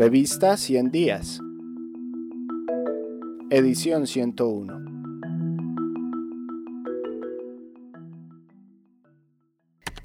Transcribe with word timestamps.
Revista 0.00 0.56
100 0.56 0.90
días. 0.90 1.40
Edición 3.50 4.06
101. 4.06 4.80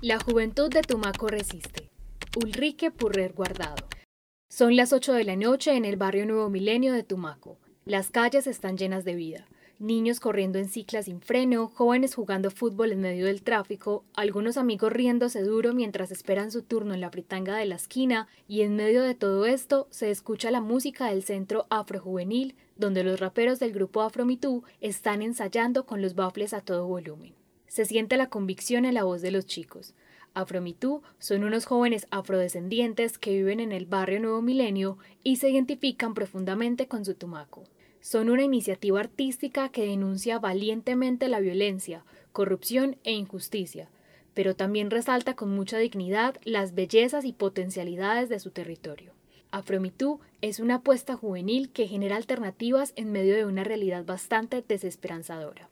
La 0.00 0.18
juventud 0.18 0.70
de 0.70 0.80
Tumaco 0.80 1.28
resiste. 1.28 1.90
Ulrike 2.42 2.90
Purrer 2.90 3.34
Guardado. 3.34 3.86
Son 4.48 4.76
las 4.76 4.94
8 4.94 5.12
de 5.12 5.24
la 5.24 5.36
noche 5.36 5.76
en 5.76 5.84
el 5.84 5.98
barrio 5.98 6.24
Nuevo 6.24 6.48
Milenio 6.48 6.94
de 6.94 7.02
Tumaco. 7.02 7.58
Las 7.84 8.10
calles 8.10 8.46
están 8.46 8.78
llenas 8.78 9.04
de 9.04 9.14
vida 9.14 9.46
niños 9.82 10.20
corriendo 10.20 10.58
en 10.58 10.68
ciclas 10.68 11.06
sin 11.06 11.20
freno, 11.20 11.68
jóvenes 11.68 12.14
jugando 12.14 12.50
fútbol 12.50 12.92
en 12.92 13.00
medio 13.00 13.26
del 13.26 13.42
tráfico, 13.42 14.04
algunos 14.14 14.56
amigos 14.56 14.92
riéndose 14.92 15.42
duro 15.42 15.74
mientras 15.74 16.10
esperan 16.10 16.50
su 16.52 16.62
turno 16.62 16.94
en 16.94 17.00
la 17.00 17.10
fritanga 17.10 17.56
de 17.56 17.66
la 17.66 17.74
esquina, 17.74 18.28
y 18.46 18.62
en 18.62 18.76
medio 18.76 19.02
de 19.02 19.14
todo 19.14 19.44
esto 19.44 19.88
se 19.90 20.10
escucha 20.10 20.50
la 20.50 20.60
música 20.60 21.06
del 21.06 21.24
centro 21.24 21.66
afrojuvenil, 21.68 22.54
donde 22.76 23.04
los 23.04 23.20
raperos 23.20 23.58
del 23.58 23.72
grupo 23.72 24.02
Afromitú 24.02 24.62
están 24.80 25.20
ensayando 25.20 25.84
con 25.84 26.00
los 26.00 26.14
bafles 26.14 26.54
a 26.54 26.60
todo 26.60 26.86
volumen. 26.86 27.34
Se 27.66 27.84
siente 27.84 28.16
la 28.16 28.28
convicción 28.28 28.84
en 28.84 28.94
la 28.94 29.04
voz 29.04 29.20
de 29.20 29.32
los 29.32 29.46
chicos. 29.46 29.94
Afromitú 30.34 31.02
son 31.18 31.44
unos 31.44 31.66
jóvenes 31.66 32.06
afrodescendientes 32.10 33.18
que 33.18 33.32
viven 33.32 33.60
en 33.60 33.72
el 33.72 33.86
barrio 33.86 34.20
Nuevo 34.20 34.42
Milenio 34.42 34.98
y 35.22 35.36
se 35.36 35.50
identifican 35.50 36.14
profundamente 36.14 36.86
con 36.86 37.04
su 37.04 37.14
tumaco 37.14 37.64
son 38.02 38.28
una 38.28 38.42
iniciativa 38.42 39.00
artística 39.00 39.70
que 39.70 39.86
denuncia 39.86 40.38
valientemente 40.40 41.28
la 41.28 41.40
violencia, 41.40 42.04
corrupción 42.32 42.96
e 43.04 43.12
injusticia, 43.12 43.88
pero 44.34 44.56
también 44.56 44.90
resalta 44.90 45.34
con 45.34 45.54
mucha 45.54 45.78
dignidad 45.78 46.36
las 46.44 46.74
bellezas 46.74 47.24
y 47.24 47.32
potencialidades 47.32 48.28
de 48.28 48.40
su 48.40 48.50
territorio. 48.50 49.12
Afromitú 49.52 50.18
es 50.40 50.58
una 50.58 50.76
apuesta 50.76 51.14
juvenil 51.14 51.70
que 51.70 51.86
genera 51.86 52.16
alternativas 52.16 52.92
en 52.96 53.12
medio 53.12 53.36
de 53.36 53.46
una 53.46 53.64
realidad 53.64 54.04
bastante 54.04 54.64
desesperanzadora. 54.66 55.70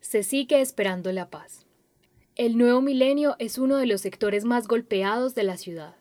Se 0.00 0.22
sigue 0.22 0.60
esperando 0.60 1.12
la 1.12 1.30
paz. 1.30 1.64
El 2.36 2.58
nuevo 2.58 2.82
milenio 2.82 3.36
es 3.38 3.56
uno 3.56 3.76
de 3.76 3.86
los 3.86 4.02
sectores 4.02 4.44
más 4.44 4.68
golpeados 4.68 5.34
de 5.34 5.44
la 5.44 5.56
ciudad. 5.56 5.96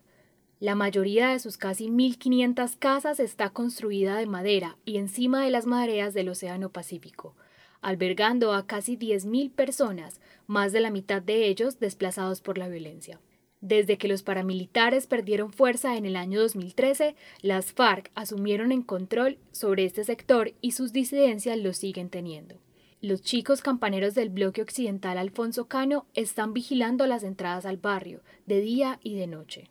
La 0.61 0.75
mayoría 0.75 1.29
de 1.29 1.39
sus 1.39 1.55
casi 1.55 1.87
1.500 1.87 2.75
casas 2.77 3.21
está 3.21 3.49
construida 3.49 4.17
de 4.17 4.25
madera 4.25 4.77
y 4.83 4.97
encima 4.97 5.41
de 5.41 5.51
las 5.51 5.65
mareas 5.65 6.13
del 6.13 6.27
Océano 6.27 6.69
Pacífico, 6.69 7.33
albergando 7.79 8.51
a 8.51 8.67
casi 8.67 8.97
10.000 8.97 9.51
personas, 9.51 10.19
más 10.47 10.73
de 10.73 10.81
la 10.81 10.91
mitad 10.91 11.21
de 11.21 11.47
ellos 11.47 11.79
desplazados 11.79 12.41
por 12.41 12.57
la 12.57 12.67
violencia. 12.67 13.21
Desde 13.61 13.97
que 13.97 14.09
los 14.09 14.21
paramilitares 14.21 15.07
perdieron 15.07 15.53
fuerza 15.53 15.95
en 15.95 16.05
el 16.05 16.17
año 16.17 16.41
2013, 16.41 17.15
las 17.41 17.71
FARC 17.71 18.11
asumieron 18.13 18.73
en 18.73 18.81
control 18.81 19.37
sobre 19.53 19.85
este 19.85 20.03
sector 20.03 20.51
y 20.59 20.71
sus 20.71 20.91
disidencias 20.91 21.57
lo 21.57 21.71
siguen 21.71 22.09
teniendo. 22.09 22.59
Los 22.99 23.21
chicos 23.21 23.61
campaneros 23.61 24.13
del 24.13 24.27
bloque 24.27 24.61
occidental 24.61 25.17
Alfonso 25.17 25.69
Cano 25.69 26.05
están 26.15 26.51
vigilando 26.51 27.07
las 27.07 27.23
entradas 27.23 27.65
al 27.65 27.77
barrio, 27.77 28.23
de 28.45 28.59
día 28.59 28.99
y 29.01 29.15
de 29.15 29.27
noche. 29.27 29.69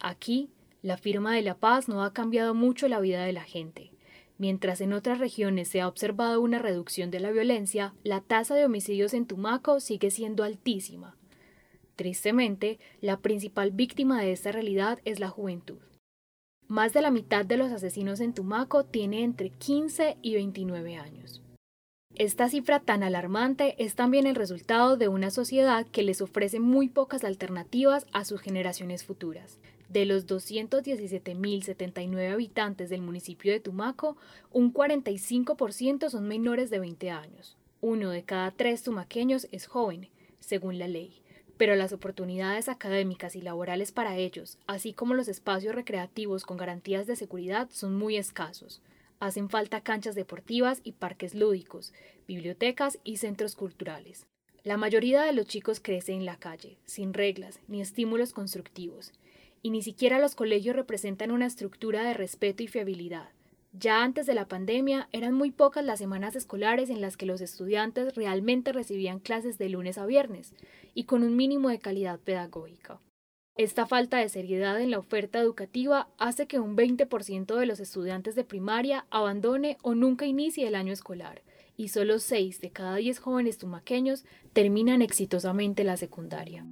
Aquí, 0.00 0.50
la 0.82 0.96
firma 0.96 1.34
de 1.34 1.42
la 1.42 1.56
paz 1.56 1.88
no 1.88 2.04
ha 2.04 2.12
cambiado 2.12 2.54
mucho 2.54 2.88
la 2.88 3.00
vida 3.00 3.24
de 3.24 3.32
la 3.32 3.42
gente. 3.42 3.90
Mientras 4.38 4.80
en 4.80 4.92
otras 4.92 5.18
regiones 5.18 5.68
se 5.68 5.80
ha 5.80 5.88
observado 5.88 6.40
una 6.40 6.60
reducción 6.60 7.10
de 7.10 7.18
la 7.18 7.32
violencia, 7.32 7.94
la 8.04 8.20
tasa 8.20 8.54
de 8.54 8.64
homicidios 8.64 9.12
en 9.12 9.26
Tumaco 9.26 9.80
sigue 9.80 10.10
siendo 10.12 10.44
altísima. 10.44 11.16
Tristemente, 11.96 12.78
la 13.00 13.18
principal 13.18 13.72
víctima 13.72 14.20
de 14.20 14.30
esta 14.30 14.52
realidad 14.52 15.00
es 15.04 15.18
la 15.18 15.28
juventud. 15.28 15.80
Más 16.68 16.92
de 16.92 17.02
la 17.02 17.10
mitad 17.10 17.44
de 17.44 17.56
los 17.56 17.72
asesinos 17.72 18.20
en 18.20 18.34
Tumaco 18.34 18.84
tiene 18.84 19.24
entre 19.24 19.50
15 19.50 20.18
y 20.22 20.34
29 20.34 20.96
años. 20.96 21.42
Esta 22.18 22.48
cifra 22.48 22.80
tan 22.80 23.04
alarmante 23.04 23.76
es 23.78 23.94
también 23.94 24.26
el 24.26 24.34
resultado 24.34 24.96
de 24.96 25.06
una 25.06 25.30
sociedad 25.30 25.86
que 25.86 26.02
les 26.02 26.20
ofrece 26.20 26.58
muy 26.58 26.88
pocas 26.88 27.22
alternativas 27.22 28.08
a 28.12 28.24
sus 28.24 28.40
generaciones 28.40 29.04
futuras. 29.04 29.60
De 29.88 30.04
los 30.04 30.26
217.079 30.26 32.32
habitantes 32.32 32.90
del 32.90 33.02
municipio 33.02 33.52
de 33.52 33.60
Tumaco, 33.60 34.16
un 34.50 34.74
45% 34.74 36.10
son 36.10 36.26
menores 36.26 36.70
de 36.70 36.80
20 36.80 37.08
años. 37.12 37.56
Uno 37.80 38.10
de 38.10 38.24
cada 38.24 38.50
tres 38.50 38.82
tumaqueños 38.82 39.46
es 39.52 39.68
joven, 39.68 40.08
según 40.40 40.80
la 40.80 40.88
ley, 40.88 41.22
pero 41.56 41.76
las 41.76 41.92
oportunidades 41.92 42.68
académicas 42.68 43.36
y 43.36 43.42
laborales 43.42 43.92
para 43.92 44.16
ellos, 44.16 44.58
así 44.66 44.92
como 44.92 45.14
los 45.14 45.28
espacios 45.28 45.72
recreativos 45.72 46.44
con 46.44 46.56
garantías 46.56 47.06
de 47.06 47.14
seguridad, 47.14 47.68
son 47.70 47.94
muy 47.94 48.16
escasos. 48.16 48.82
Hacen 49.20 49.50
falta 49.50 49.80
canchas 49.80 50.14
deportivas 50.14 50.80
y 50.84 50.92
parques 50.92 51.34
lúdicos, 51.34 51.92
bibliotecas 52.26 52.98
y 53.02 53.16
centros 53.16 53.56
culturales. 53.56 54.26
La 54.62 54.76
mayoría 54.76 55.22
de 55.22 55.32
los 55.32 55.46
chicos 55.46 55.80
crece 55.80 56.12
en 56.12 56.24
la 56.24 56.36
calle, 56.36 56.78
sin 56.84 57.14
reglas 57.14 57.58
ni 57.68 57.80
estímulos 57.80 58.32
constructivos, 58.32 59.12
y 59.62 59.70
ni 59.70 59.82
siquiera 59.82 60.18
los 60.18 60.34
colegios 60.34 60.76
representan 60.76 61.30
una 61.30 61.46
estructura 61.46 62.04
de 62.04 62.14
respeto 62.14 62.62
y 62.62 62.68
fiabilidad. 62.68 63.30
Ya 63.72 64.02
antes 64.02 64.26
de 64.26 64.34
la 64.34 64.48
pandemia 64.48 65.08
eran 65.12 65.34
muy 65.34 65.50
pocas 65.50 65.84
las 65.84 65.98
semanas 65.98 66.36
escolares 66.36 66.88
en 66.90 67.00
las 67.00 67.16
que 67.16 67.26
los 67.26 67.40
estudiantes 67.40 68.14
realmente 68.14 68.72
recibían 68.72 69.20
clases 69.20 69.58
de 69.58 69.68
lunes 69.68 69.98
a 69.98 70.06
viernes 70.06 70.52
y 70.94 71.04
con 71.04 71.22
un 71.22 71.36
mínimo 71.36 71.68
de 71.68 71.78
calidad 71.78 72.18
pedagógica. 72.18 73.00
Esta 73.58 73.84
falta 73.86 74.16
de 74.18 74.28
seriedad 74.28 74.80
en 74.80 74.92
la 74.92 75.00
oferta 75.00 75.40
educativa 75.40 76.08
hace 76.16 76.46
que 76.46 76.60
un 76.60 76.76
20% 76.76 77.56
de 77.56 77.66
los 77.66 77.80
estudiantes 77.80 78.36
de 78.36 78.44
primaria 78.44 79.04
abandone 79.10 79.78
o 79.82 79.96
nunca 79.96 80.26
inicie 80.26 80.68
el 80.68 80.76
año 80.76 80.92
escolar, 80.92 81.42
y 81.76 81.88
solo 81.88 82.20
6 82.20 82.60
de 82.60 82.70
cada 82.70 82.94
10 82.94 83.18
jóvenes 83.18 83.58
tumaqueños 83.58 84.24
terminan 84.52 85.02
exitosamente 85.02 85.82
la 85.82 85.96
secundaria. 85.96 86.64